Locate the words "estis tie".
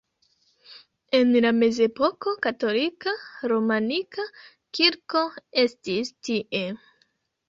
5.65-6.63